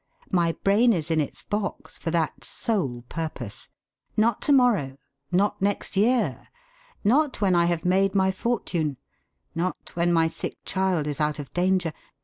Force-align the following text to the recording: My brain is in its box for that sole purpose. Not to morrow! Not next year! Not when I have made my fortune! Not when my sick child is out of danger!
My 0.31 0.53
brain 0.63 0.93
is 0.93 1.11
in 1.11 1.21
its 1.21 1.43
box 1.43 1.99
for 1.99 2.09
that 2.09 2.43
sole 2.43 3.03
purpose. 3.07 3.67
Not 4.17 4.41
to 4.41 4.51
morrow! 4.51 4.97
Not 5.31 5.61
next 5.61 5.95
year! 5.95 6.47
Not 7.03 7.39
when 7.39 7.53
I 7.53 7.65
have 7.65 7.85
made 7.85 8.15
my 8.15 8.31
fortune! 8.31 8.97
Not 9.53 9.91
when 9.95 10.11
my 10.11 10.27
sick 10.27 10.57
child 10.65 11.05
is 11.05 11.21
out 11.21 11.37
of 11.37 11.53
danger! 11.53 11.93